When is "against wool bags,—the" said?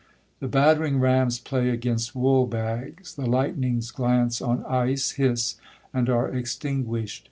1.69-3.23